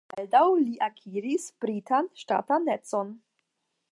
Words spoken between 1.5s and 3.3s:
britan ŝtatanecon.